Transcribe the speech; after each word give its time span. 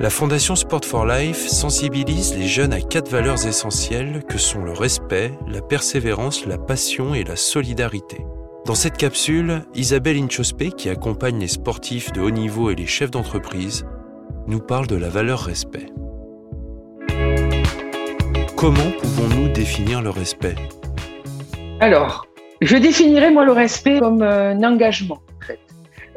La 0.00 0.10
Fondation 0.10 0.54
Sport 0.54 0.84
for 0.84 1.06
Life 1.06 1.48
sensibilise 1.48 2.32
les 2.36 2.46
jeunes 2.46 2.72
à 2.72 2.80
quatre 2.80 3.10
valeurs 3.10 3.48
essentielles 3.48 4.22
que 4.28 4.38
sont 4.38 4.62
le 4.62 4.70
respect, 4.70 5.32
la 5.48 5.60
persévérance, 5.60 6.46
la 6.46 6.56
passion 6.56 7.14
et 7.14 7.24
la 7.24 7.34
solidarité. 7.34 8.24
Dans 8.64 8.76
cette 8.76 8.96
capsule, 8.96 9.62
Isabelle 9.74 10.22
Inchospé, 10.22 10.70
qui 10.70 10.88
accompagne 10.88 11.40
les 11.40 11.48
sportifs 11.48 12.12
de 12.12 12.20
haut 12.20 12.30
niveau 12.30 12.70
et 12.70 12.76
les 12.76 12.86
chefs 12.86 13.10
d'entreprise, 13.10 13.86
nous 14.46 14.60
parle 14.60 14.86
de 14.86 14.94
la 14.94 15.08
valeur 15.08 15.40
respect. 15.40 15.86
Comment 18.54 18.92
pouvons-nous 19.00 19.48
définir 19.48 20.00
le 20.00 20.10
respect? 20.10 20.54
Alors, 21.80 22.24
je 22.60 22.76
définirais 22.76 23.32
moi 23.32 23.44
le 23.44 23.52
respect 23.52 23.98
comme 23.98 24.22
un 24.22 24.62
engagement. 24.62 25.18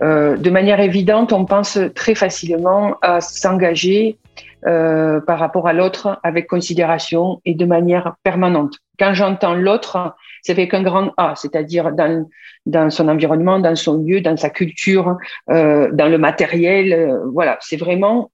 Euh, 0.03 0.35
de 0.37 0.49
manière 0.49 0.79
évidente, 0.79 1.31
on 1.31 1.45
pense 1.45 1.77
très 1.95 2.15
facilement 2.15 2.97
à 3.01 3.21
s'engager 3.21 4.17
euh, 4.65 5.19
par 5.21 5.39
rapport 5.39 5.67
à 5.67 5.73
l'autre 5.73 6.19
avec 6.23 6.47
considération 6.47 7.41
et 7.45 7.53
de 7.53 7.65
manière 7.65 8.15
permanente. 8.23 8.75
Quand 8.97 9.13
j'entends 9.13 9.53
l'autre, 9.53 10.15
c'est 10.41 10.53
avec 10.53 10.73
un 10.73 10.81
grand 10.81 11.11
A, 11.17 11.33
c'est-à-dire 11.35 11.91
dans, 11.91 12.89
son 12.89 13.07
environnement, 13.07 13.59
dans 13.59 13.75
son 13.75 13.97
lieu, 14.03 14.21
dans 14.21 14.37
sa 14.37 14.49
culture, 14.49 15.17
euh, 15.49 15.89
dans 15.91 16.07
le 16.07 16.17
matériel. 16.17 17.19
Voilà, 17.33 17.57
c'est 17.61 17.77
vraiment 17.77 18.31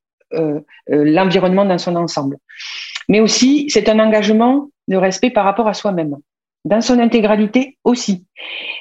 l'environnement 0.89 1.63
dans 1.63 1.77
son 1.77 1.95
ensemble. 1.95 2.35
Mais 3.07 3.21
aussi, 3.21 3.69
c'est 3.69 3.87
un 3.87 3.97
engagement 3.99 4.69
de 4.89 4.97
respect 4.97 5.29
par 5.29 5.45
rapport 5.45 5.69
à 5.69 5.73
soi-même 5.73 6.17
dans 6.65 6.81
son 6.81 6.99
intégralité 6.99 7.77
aussi. 7.83 8.25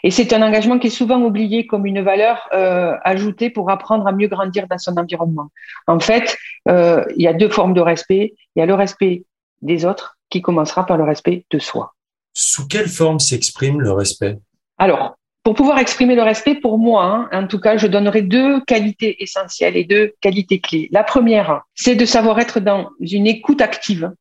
Et 0.03 0.11
c'est 0.11 0.33
un 0.33 0.43
engagement 0.43 0.79
qui 0.79 0.89
est 0.89 0.91
souvent 0.91 1.23
oublié 1.23 1.67
comme 1.67 1.87
une 1.87 2.03
valeur 2.03 2.49
euh, 2.53 2.95
ajoutée 3.05 3.51
pour 3.51 3.71
apprendre 3.71 4.07
à 4.07 4.13
mieux 4.13 4.29
grandir 4.29 4.67
dans 4.69 4.79
son 4.79 4.97
environnement. 4.97 5.51
En 5.87 6.01
fait, 6.01 6.37
euh, 6.69 7.05
il 7.17 7.23
y 7.23 7.29
a 7.29 7.33
deux 7.33 7.49
formes 7.49 7.75
de 7.75 7.81
respect. 7.81 8.35
Il 8.55 8.61
y 8.61 8.63
a 8.63 8.67
le 8.67 8.75
respect 8.75 9.25
des 9.63 9.85
autres 9.85 10.19
qui 10.31 10.43
commencera 10.43 10.85
par 10.85 10.97
le 10.97 11.05
respect 11.05 11.45
de 11.51 11.59
soi. 11.59 11.95
Sous 12.35 12.67
quelle 12.69 12.89
forme 12.89 13.21
s'exprime 13.21 13.81
le 13.81 13.93
respect? 13.93 14.39
Alors, 14.79 15.17
pour 15.43 15.55
pouvoir 15.55 15.79
exprimer 15.79 16.17
le 16.17 16.23
respect, 16.23 16.57
pour 16.57 16.77
moi, 16.77 17.29
hein, 17.31 17.45
en 17.45 17.47
tout 17.47 17.61
cas, 17.61 17.77
je 17.77 17.87
donnerai 17.87 18.23
deux 18.23 18.61
qualités 18.65 19.23
essentielles 19.23 19.77
et 19.77 19.85
deux 19.85 20.13
qualités 20.21 20.61
clés. 20.61 20.89
La 20.91 21.05
première, 21.05 21.63
c'est 21.75 21.95
de 21.95 22.05
savoir 22.05 22.41
être 22.41 22.59
dans 22.59 22.91
une 22.99 23.29
écoute 23.29 23.61
active 23.61 24.13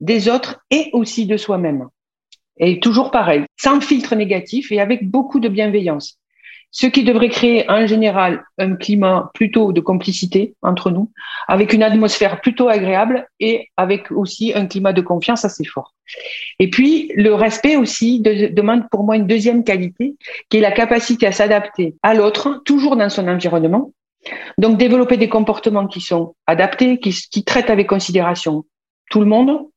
des 0.00 0.28
autres 0.28 0.60
et 0.70 0.90
aussi 0.92 1.26
de 1.26 1.36
soi-même. 1.36 1.86
Et 2.58 2.80
toujours 2.80 3.10
pareil, 3.10 3.44
sans 3.56 3.80
filtre 3.80 4.14
négatif 4.14 4.72
et 4.72 4.80
avec 4.80 5.08
beaucoup 5.08 5.40
de 5.40 5.48
bienveillance. 5.48 6.18
Ce 6.70 6.86
qui 6.86 7.02
devrait 7.02 7.30
créer 7.30 7.68
en 7.70 7.86
général 7.86 8.44
un 8.58 8.76
climat 8.76 9.30
plutôt 9.32 9.72
de 9.72 9.80
complicité 9.80 10.54
entre 10.60 10.90
nous, 10.90 11.10
avec 11.46 11.72
une 11.72 11.82
atmosphère 11.82 12.42
plutôt 12.42 12.68
agréable 12.68 13.26
et 13.40 13.68
avec 13.78 14.10
aussi 14.10 14.52
un 14.54 14.66
climat 14.66 14.92
de 14.92 15.00
confiance 15.00 15.46
assez 15.46 15.64
fort. 15.64 15.94
Et 16.58 16.68
puis, 16.68 17.10
le 17.14 17.32
respect 17.32 17.76
aussi 17.76 18.20
demande 18.20 18.88
pour 18.90 19.04
moi 19.04 19.16
une 19.16 19.26
deuxième 19.26 19.64
qualité, 19.64 20.16
qui 20.50 20.58
est 20.58 20.60
la 20.60 20.72
capacité 20.72 21.26
à 21.26 21.32
s'adapter 21.32 21.94
à 22.02 22.12
l'autre, 22.12 22.60
toujours 22.66 22.96
dans 22.96 23.08
son 23.08 23.28
environnement. 23.28 23.92
Donc, 24.58 24.76
développer 24.76 25.16
des 25.16 25.28
comportements 25.28 25.86
qui 25.86 26.02
sont 26.02 26.34
adaptés, 26.46 26.98
qui, 26.98 27.44
traitent 27.44 27.70
avec 27.70 27.86
considération 27.86 28.64
tout 29.10 29.20
le 29.20 29.26
monde, 29.26 29.68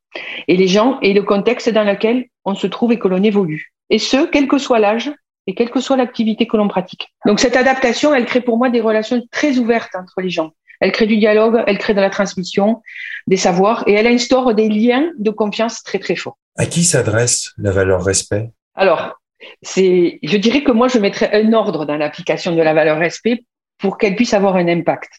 et 0.48 0.56
les 0.56 0.68
gens 0.68 0.98
et 1.00 1.12
le 1.12 1.22
contexte 1.22 1.68
dans 1.70 1.84
lequel 1.84 2.26
on 2.44 2.54
se 2.54 2.66
trouve 2.66 2.92
et 2.92 2.98
que 2.98 3.08
l'on 3.08 3.22
évolue. 3.22 3.72
Et 3.90 3.98
ce, 3.98 4.26
quel 4.26 4.48
que 4.48 4.58
soit 4.58 4.78
l'âge 4.78 5.12
et 5.46 5.54
quelle 5.54 5.70
que 5.70 5.80
soit 5.80 5.96
l'activité 5.96 6.46
que 6.46 6.56
l'on 6.56 6.68
pratique. 6.68 7.08
Donc 7.26 7.40
cette 7.40 7.56
adaptation, 7.56 8.14
elle 8.14 8.26
crée 8.26 8.40
pour 8.40 8.58
moi 8.58 8.70
des 8.70 8.80
relations 8.80 9.20
très 9.30 9.58
ouvertes 9.58 9.94
entre 9.94 10.20
les 10.20 10.30
gens. 10.30 10.52
Elle 10.80 10.92
crée 10.92 11.06
du 11.06 11.16
dialogue, 11.16 11.62
elle 11.66 11.78
crée 11.78 11.94
de 11.94 12.00
la 12.00 12.10
transmission, 12.10 12.80
des 13.26 13.36
savoirs 13.36 13.84
et 13.86 13.92
elle 13.92 14.06
instaure 14.06 14.54
des 14.54 14.68
liens 14.68 15.10
de 15.18 15.30
confiance 15.30 15.82
très 15.82 15.98
très 15.98 16.16
forts. 16.16 16.38
À 16.56 16.66
qui 16.66 16.84
s'adresse 16.84 17.52
la 17.56 17.70
valeur 17.70 18.04
respect? 18.04 18.50
Alors, 18.74 19.20
c'est, 19.62 20.18
je 20.22 20.36
dirais 20.36 20.62
que 20.62 20.72
moi 20.72 20.88
je 20.88 20.98
mettrais 20.98 21.30
un 21.32 21.52
ordre 21.52 21.86
dans 21.86 21.96
l'application 21.96 22.54
de 22.54 22.62
la 22.62 22.74
valeur 22.74 22.98
respect 22.98 23.44
pour 23.78 23.98
qu'elle 23.98 24.16
puisse 24.16 24.34
avoir 24.34 24.56
un 24.56 24.68
impact. 24.68 25.10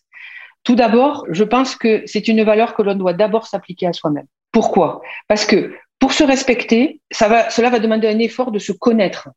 Tout 0.64 0.76
d'abord, 0.76 1.26
je 1.30 1.44
pense 1.44 1.76
que 1.76 2.04
c'est 2.06 2.28
une 2.28 2.44
valeur 2.44 2.76
que 2.76 2.82
l'on 2.82 2.96
doit 2.96 3.14
d'abord 3.14 3.48
s'appliquer 3.48 3.88
à 3.88 3.94
soi-même. 3.94 4.28
Pourquoi? 4.54 5.02
Parce 5.28 5.46
que 5.46 5.74
pour 6.00 6.14
se 6.14 6.24
respecter, 6.24 7.02
cela 7.12 7.70
va 7.70 7.80
demander 7.80 8.08
un 8.08 8.20
effort 8.20 8.52
de 8.52 8.60
se 8.60 8.72
connaître. 8.72 9.30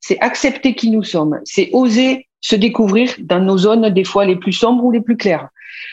C'est 0.00 0.18
accepter 0.20 0.74
qui 0.74 0.90
nous 0.90 1.02
sommes. 1.02 1.40
C'est 1.44 1.70
oser 1.72 2.28
se 2.40 2.56
découvrir 2.56 3.14
dans 3.20 3.40
nos 3.40 3.56
zones 3.56 3.88
des 3.88 4.04
fois 4.04 4.26
les 4.26 4.36
plus 4.36 4.52
sombres 4.52 4.84
ou 4.84 4.90
les 4.90 5.00
plus 5.00 5.16
claires. 5.16 5.48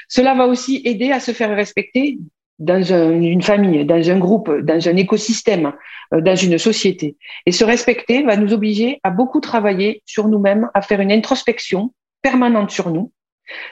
Cela 0.09 0.33
va 0.33 0.47
aussi 0.47 0.81
aider 0.83 1.11
à 1.11 1.19
se 1.19 1.31
faire 1.31 1.55
respecter 1.55 2.17
dans 2.59 2.83
une 2.83 3.41
famille, 3.41 3.85
dans 3.85 4.09
un 4.09 4.19
groupe, 4.19 4.51
dans 4.61 4.87
un 4.87 4.95
écosystème, 4.95 5.73
euh, 6.13 6.21
dans 6.21 6.35
une 6.35 6.57
société. 6.57 7.15
Et 7.45 7.51
se 7.51 7.63
respecter 7.63 8.23
va 8.23 8.35
nous 8.35 8.53
obliger 8.53 8.99
à 9.03 9.09
beaucoup 9.09 9.39
travailler 9.39 10.03
sur 10.05 10.27
nous-mêmes, 10.27 10.69
à 10.73 10.81
faire 10.81 11.01
une 11.01 11.11
introspection 11.11 11.93
permanente 12.21 12.69
sur 12.69 12.91
nous. 12.91 13.11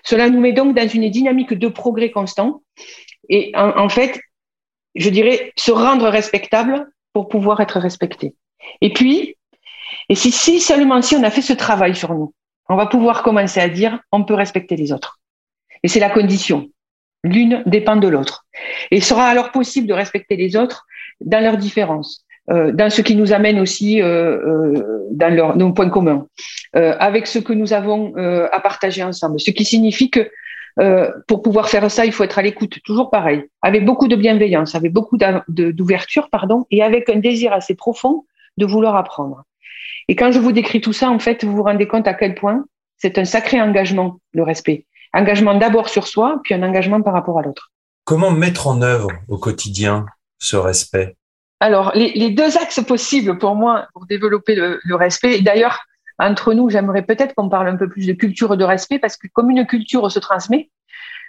Cela 0.03 0.29
nous 0.29 0.39
met 0.39 0.53
donc 0.53 0.75
dans 0.75 0.87
une 0.87 1.09
dynamique 1.09 1.53
de 1.53 1.67
progrès 1.67 2.11
constant. 2.11 2.63
Et 3.29 3.51
en 3.55 3.89
fait, 3.89 4.19
je 4.95 5.09
dirais, 5.09 5.53
se 5.55 5.71
rendre 5.71 6.07
respectable 6.07 6.89
pour 7.13 7.29
pouvoir 7.29 7.59
être 7.61 7.79
respecté. 7.79 8.35
Et 8.81 8.93
puis, 8.93 9.35
et 10.09 10.15
si, 10.15 10.31
si 10.31 10.59
seulement 10.59 11.01
si 11.01 11.15
on 11.15 11.23
a 11.23 11.31
fait 11.31 11.41
ce 11.41 11.53
travail 11.53 11.95
sur 11.95 12.13
nous, 12.13 12.33
on 12.69 12.75
va 12.75 12.85
pouvoir 12.85 13.23
commencer 13.23 13.59
à 13.59 13.69
dire 13.69 13.99
on 14.11 14.23
peut 14.23 14.35
respecter 14.35 14.75
les 14.75 14.91
autres. 14.91 15.19
Et 15.83 15.87
c'est 15.87 15.99
la 15.99 16.09
condition. 16.09 16.69
L'une 17.23 17.63
dépend 17.65 17.95
de 17.95 18.07
l'autre. 18.07 18.45
Et 18.91 18.97
il 18.97 19.03
sera 19.03 19.27
alors 19.27 19.51
possible 19.51 19.87
de 19.87 19.93
respecter 19.93 20.35
les 20.35 20.55
autres 20.55 20.85
dans 21.19 21.41
leurs 21.41 21.57
différences, 21.57 22.25
euh, 22.49 22.71
dans 22.71 22.89
ce 22.89 23.01
qui 23.01 23.15
nous 23.15 23.33
amène 23.33 23.59
aussi 23.59 24.01
euh, 24.01 24.37
euh, 24.37 25.07
dans 25.11 25.33
leur, 25.33 25.57
nos 25.57 25.73
points 25.73 25.89
communs, 25.89 26.27
avec 26.73 27.27
ce 27.27 27.39
que 27.39 27.51
nous 27.51 27.73
avons 27.73 28.13
à 28.15 28.59
partager 28.59 29.03
ensemble. 29.03 29.39
Ce 29.39 29.49
qui 29.49 29.65
signifie 29.65 30.11
que 30.11 30.29
euh, 30.79 31.11
pour 31.27 31.41
pouvoir 31.41 31.69
faire 31.69 31.89
ça, 31.91 32.05
il 32.05 32.13
faut 32.13 32.23
être 32.23 32.39
à 32.39 32.41
l'écoute, 32.41 32.79
toujours 32.83 33.09
pareil, 33.09 33.45
avec 33.61 33.85
beaucoup 33.85 34.07
de 34.07 34.15
bienveillance, 34.15 34.75
avec 34.75 34.93
beaucoup 34.93 35.17
d'ouverture, 35.47 36.29
pardon, 36.29 36.65
et 36.71 36.81
avec 36.81 37.09
un 37.09 37.17
désir 37.17 37.51
assez 37.51 37.75
profond 37.75 38.25
de 38.57 38.65
vouloir 38.65 38.95
apprendre. 38.95 39.43
Et 40.07 40.15
quand 40.15 40.31
je 40.31 40.39
vous 40.39 40.51
décris 40.51 40.81
tout 40.81 40.93
ça, 40.93 41.09
en 41.09 41.19
fait, 41.19 41.43
vous 41.43 41.55
vous 41.55 41.63
rendez 41.63 41.87
compte 41.87 42.07
à 42.07 42.13
quel 42.13 42.33
point 42.33 42.65
c'est 42.97 43.17
un 43.17 43.25
sacré 43.25 43.61
engagement, 43.61 44.19
le 44.33 44.43
respect. 44.43 44.85
Engagement 45.13 45.55
d'abord 45.55 45.89
sur 45.89 46.07
soi, 46.07 46.39
puis 46.43 46.53
un 46.53 46.63
engagement 46.63 47.01
par 47.01 47.13
rapport 47.13 47.39
à 47.39 47.41
l'autre. 47.41 47.71
Comment 48.05 48.31
mettre 48.31 48.67
en 48.67 48.81
œuvre 48.81 49.09
au 49.27 49.37
quotidien 49.37 50.05
ce 50.37 50.55
respect? 50.55 51.15
Alors, 51.59 51.91
les, 51.93 52.11
les, 52.13 52.29
deux 52.29 52.57
axes 52.57 52.81
possibles 52.81 53.37
pour 53.37 53.55
moi 53.55 53.87
pour 53.93 54.05
développer 54.05 54.55
le, 54.55 54.79
le 54.83 54.95
respect, 54.95 55.37
et 55.37 55.41
d'ailleurs, 55.41 55.79
entre 56.19 56.53
nous, 56.53 56.69
j'aimerais 56.69 57.03
peut-être 57.03 57.33
qu'on 57.33 57.49
parle 57.49 57.69
un 57.69 57.77
peu 57.77 57.87
plus 57.87 58.05
de 58.05 58.13
culture 58.13 58.57
de 58.57 58.63
respect 58.63 58.99
parce 58.99 59.17
que 59.17 59.27
comme 59.31 59.49
une 59.49 59.65
culture 59.65 60.11
se 60.11 60.19
transmet, 60.19 60.69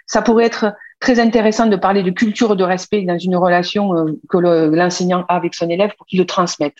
ça 0.05 0.21
pourrait 0.21 0.45
être 0.45 0.73
très 0.99 1.19
intéressant 1.19 1.67
de 1.67 1.75
parler 1.77 2.03
de 2.03 2.11
culture 2.11 2.55
de 2.55 2.63
respect 2.63 3.03
dans 3.03 3.17
une 3.17 3.35
relation 3.35 3.95
euh, 3.95 4.19
que 4.29 4.37
l'enseignant 4.37 5.25
a 5.29 5.35
avec 5.35 5.55
son 5.55 5.69
élève 5.69 5.91
pour 5.97 6.05
qu'il 6.05 6.19
le 6.19 6.25
transmette 6.25 6.77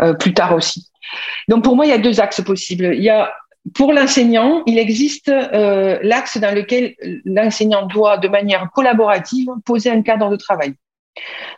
euh, 0.00 0.14
plus 0.14 0.32
tard 0.32 0.54
aussi. 0.54 0.90
Donc 1.48 1.64
pour 1.64 1.74
moi, 1.76 1.86
il 1.86 1.90
y 1.90 1.94
a 1.94 1.98
deux 1.98 2.20
axes 2.20 2.40
possibles. 2.42 2.94
Il 2.94 3.02
y 3.02 3.10
a 3.10 3.32
pour 3.74 3.92
l'enseignant, 3.92 4.62
il 4.66 4.78
existe 4.78 5.28
euh, 5.28 5.98
l'axe 6.02 6.38
dans 6.38 6.54
lequel 6.54 6.94
l'enseignant 7.24 7.86
doit, 7.86 8.16
de 8.16 8.28
manière 8.28 8.70
collaborative, 8.72 9.48
poser 9.64 9.90
un 9.90 10.02
cadre 10.02 10.30
de 10.30 10.36
travail, 10.36 10.74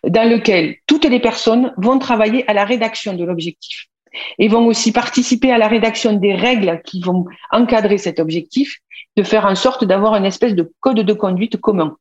dans 0.04 0.26
lequel 0.26 0.76
toutes 0.86 1.04
les 1.04 1.20
personnes 1.20 1.74
vont 1.76 1.98
travailler 1.98 2.48
à 2.48 2.54
la 2.54 2.64
rédaction 2.64 3.12
de 3.12 3.24
l'objectif 3.24 3.88
et 4.38 4.48
vont 4.48 4.66
aussi 4.66 4.92
participer 4.92 5.52
à 5.52 5.58
la 5.58 5.68
rédaction 5.68 6.12
des 6.12 6.34
règles 6.34 6.80
qui 6.84 7.00
vont 7.00 7.26
encadrer 7.50 7.98
cet 7.98 8.20
objectif, 8.20 8.78
de 9.16 9.22
faire 9.22 9.46
en 9.46 9.54
sorte 9.54 9.84
d'avoir 9.84 10.14
une 10.16 10.24
espèce 10.24 10.54
de 10.54 10.72
code 10.80 11.00
de 11.00 11.12
conduite 11.12 11.60
commun. 11.60 11.96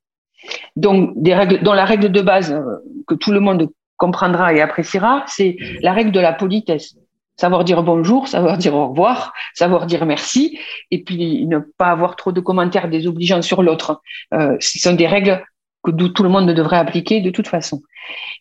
Donc, 0.75 1.13
des 1.15 1.59
dont 1.61 1.73
la 1.73 1.85
règle 1.85 2.11
de 2.11 2.21
base 2.21 2.51
euh, 2.51 2.77
que 3.07 3.15
tout 3.15 3.31
le 3.31 3.39
monde 3.39 3.69
comprendra 3.97 4.53
et 4.53 4.61
appréciera, 4.61 5.25
c'est 5.27 5.57
la 5.81 5.93
règle 5.93 6.11
de 6.11 6.19
la 6.19 6.33
politesse. 6.33 6.95
Savoir 7.35 7.63
dire 7.63 7.83
bonjour, 7.83 8.27
savoir 8.27 8.57
dire 8.57 8.73
au 8.73 8.89
revoir, 8.89 9.33
savoir 9.53 9.85
dire 9.85 10.05
merci, 10.05 10.57
et 10.89 11.03
puis 11.03 11.45
ne 11.45 11.59
pas 11.59 11.87
avoir 11.87 12.15
trop 12.15 12.31
de 12.31 12.39
commentaires 12.39 12.89
désobligeants 12.89 13.41
sur 13.41 13.61
l'autre. 13.61 14.01
Euh, 14.33 14.57
ce 14.59 14.79
sont 14.79 14.93
des 14.93 15.07
règles 15.07 15.43
que 15.91 16.07
tout 16.07 16.23
le 16.23 16.29
monde 16.29 16.49
devrait 16.51 16.77
appliquer 16.77 17.21
de 17.21 17.29
toute 17.29 17.47
façon. 17.47 17.81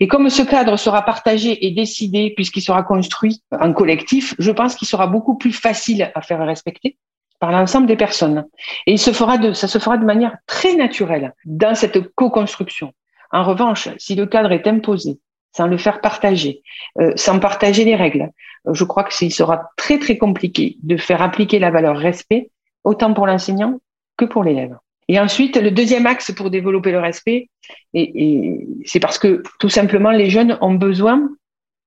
Et 0.00 0.08
comme 0.08 0.28
ce 0.30 0.42
cadre 0.42 0.76
sera 0.76 1.02
partagé 1.02 1.66
et 1.66 1.70
décidé 1.70 2.32
puisqu'il 2.34 2.62
sera 2.62 2.82
construit 2.82 3.42
en 3.52 3.72
collectif, 3.72 4.34
je 4.38 4.50
pense 4.50 4.74
qu'il 4.74 4.88
sera 4.88 5.06
beaucoup 5.06 5.36
plus 5.36 5.52
facile 5.52 6.10
à 6.14 6.22
faire 6.22 6.44
respecter 6.44 6.96
par 7.38 7.52
l'ensemble 7.52 7.86
des 7.86 7.96
personnes. 7.96 8.46
Et 8.86 8.96
ça 8.96 9.12
se 9.12 9.78
fera 9.78 9.98
de 9.98 10.04
manière 10.04 10.36
très 10.46 10.74
naturelle 10.74 11.34
dans 11.44 11.74
cette 11.74 12.14
co-construction. 12.14 12.92
En 13.30 13.44
revanche, 13.44 13.88
si 13.98 14.14
le 14.14 14.26
cadre 14.26 14.52
est 14.52 14.66
imposé, 14.66 15.18
sans 15.56 15.66
le 15.66 15.78
faire 15.78 16.00
partager, 16.00 16.62
euh, 17.00 17.12
sans 17.16 17.38
partager 17.38 17.84
les 17.84 17.96
règles, 17.96 18.30
je 18.72 18.84
crois 18.84 19.04
que 19.04 19.24
il 19.24 19.32
sera 19.32 19.70
très 19.76 19.98
très 19.98 20.18
compliqué 20.18 20.76
de 20.82 20.96
faire 20.96 21.22
appliquer 21.22 21.58
la 21.58 21.70
valeur 21.70 21.96
respect 21.96 22.50
autant 22.84 23.14
pour 23.14 23.26
l'enseignant 23.26 23.80
que 24.16 24.24
pour 24.24 24.44
l'élève. 24.44 24.76
Et 25.08 25.20
ensuite, 25.20 25.56
le 25.56 25.70
deuxième 25.70 26.06
axe 26.06 26.32
pour 26.32 26.50
développer 26.50 26.90
le 26.90 26.98
respect, 26.98 27.48
c'est 27.94 29.00
parce 29.00 29.18
que 29.18 29.42
tout 29.58 29.68
simplement 29.68 30.10
les 30.10 30.30
jeunes 30.30 30.58
ont 30.60 30.74
besoin, 30.74 31.28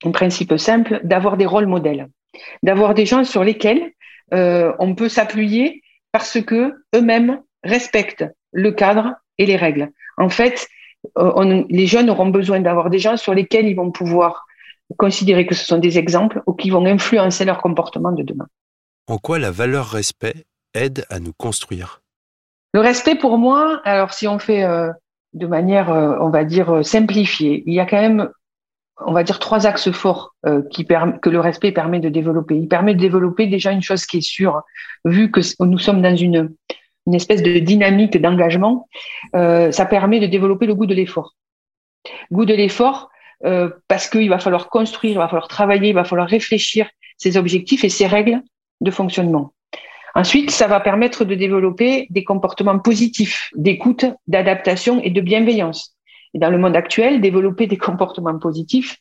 en 0.03 0.11
principe 0.11 0.57
simple, 0.57 1.01
d'avoir 1.03 1.35
des 1.35 1.45
rôles 1.45 1.67
modèles, 1.67 2.07
d'avoir 2.63 2.93
des 2.93 3.05
gens 3.05 3.23
sur 3.23 3.43
lesquels 3.43 3.91
euh, 4.33 4.73
on 4.79 4.95
peut 4.95 5.09
s'appuyer 5.09 5.81
parce 6.11 6.41
que 6.41 6.75
eux-mêmes 6.95 7.41
respectent 7.63 8.25
le 8.51 8.71
cadre 8.71 9.15
et 9.37 9.45
les 9.45 9.57
règles. 9.57 9.91
En 10.17 10.29
fait, 10.29 10.67
euh, 11.17 11.63
les 11.69 11.87
jeunes 11.87 12.09
auront 12.09 12.29
besoin 12.29 12.59
d'avoir 12.61 12.89
des 12.89 12.99
gens 12.99 13.17
sur 13.17 13.33
lesquels 13.33 13.67
ils 13.67 13.75
vont 13.75 13.91
pouvoir 13.91 14.45
considérer 14.97 15.45
que 15.45 15.55
ce 15.55 15.65
sont 15.65 15.77
des 15.77 15.97
exemples 15.97 16.41
ou 16.47 16.53
qui 16.53 16.69
vont 16.69 16.85
influencer 16.85 17.45
leur 17.45 17.61
comportement 17.61 18.11
de 18.11 18.23
demain. 18.23 18.47
En 19.07 19.17
quoi 19.17 19.39
la 19.39 19.51
valeur 19.51 19.87
respect 19.87 20.45
aide 20.73 21.05
à 21.09 21.19
nous 21.19 21.33
construire? 21.33 22.01
Le 22.73 22.79
respect, 22.81 23.15
pour 23.15 23.37
moi, 23.37 23.81
alors 23.83 24.13
si 24.13 24.27
on 24.27 24.39
fait 24.39 24.63
euh, 24.63 24.91
de 25.33 25.47
manière, 25.47 25.91
euh, 25.91 26.17
on 26.21 26.29
va 26.29 26.43
dire, 26.43 26.85
simplifiée, 26.85 27.63
il 27.65 27.73
y 27.73 27.79
a 27.79 27.85
quand 27.85 27.99
même, 27.99 28.29
on 28.97 29.11
va 29.11 29.23
dire, 29.23 29.39
trois 29.39 29.65
axes 29.65 29.91
forts 29.91 30.35
qui 30.71 30.85
que 30.85 31.29
le 31.29 31.39
respect 31.39 31.71
permet 31.71 31.99
de 31.99 32.09
développer. 32.09 32.55
Il 32.55 32.67
permet 32.67 32.93
de 32.93 32.99
développer 32.99 33.47
déjà 33.47 33.71
une 33.71 33.81
chose 33.81 34.05
qui 34.05 34.17
est 34.17 34.21
sûre, 34.21 34.61
vu 35.05 35.31
que 35.31 35.41
nous 35.63 35.79
sommes 35.79 36.01
dans 36.01 36.15
une 36.15 36.53
une 37.09 37.15
espèce 37.15 37.41
de 37.41 37.57
dynamique 37.57 38.21
d'engagement, 38.21 38.87
euh, 39.35 39.71
ça 39.71 39.87
permet 39.87 40.19
de 40.19 40.27
développer 40.27 40.67
le 40.67 40.75
goût 40.75 40.85
de 40.85 40.93
l'effort. 40.93 41.35
Goût 42.31 42.45
de 42.45 42.53
l'effort 42.53 43.09
euh, 43.45 43.71
parce 43.87 44.07
qu'il 44.07 44.29
va 44.29 44.37
falloir 44.37 44.69
construire, 44.69 45.13
il 45.13 45.17
va 45.17 45.27
falloir 45.27 45.47
travailler, 45.47 45.89
il 45.89 45.95
va 45.95 46.03
falloir 46.03 46.27
réfléchir 46.27 46.87
ses 47.17 47.35
objectifs 47.35 47.83
et 47.83 47.89
ses 47.89 48.05
règles 48.05 48.41
de 48.81 48.91
fonctionnement. 48.91 49.53
Ensuite, 50.15 50.51
ça 50.51 50.67
va 50.67 50.79
permettre 50.79 51.25
de 51.25 51.35
développer 51.35 52.07
des 52.09 52.23
comportements 52.23 52.79
positifs, 52.79 53.49
d'écoute, 53.55 54.05
d'adaptation 54.27 55.01
et 55.01 55.09
de 55.09 55.21
bienveillance. 55.21 55.95
Et 56.33 56.39
dans 56.39 56.49
le 56.49 56.57
monde 56.57 56.75
actuel, 56.75 57.21
développer 57.21 57.67
des 57.67 57.77
comportements 57.77 58.37
positifs 58.37 58.97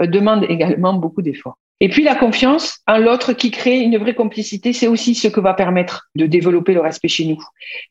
euh, 0.00 0.06
demande 0.06 0.44
également 0.48 0.94
beaucoup 0.94 1.22
d'efforts. 1.22 1.58
Et 1.80 1.88
puis 1.88 2.04
la 2.04 2.14
confiance 2.14 2.78
en 2.86 2.98
l'autre 2.98 3.32
qui 3.32 3.50
crée 3.50 3.80
une 3.80 3.98
vraie 3.98 4.14
complicité, 4.14 4.72
c'est 4.72 4.86
aussi 4.86 5.16
ce 5.16 5.26
que 5.26 5.40
va 5.40 5.52
permettre 5.52 6.08
de 6.14 6.26
développer 6.26 6.74
le 6.74 6.80
respect 6.80 7.08
chez 7.08 7.24
nous. 7.24 7.42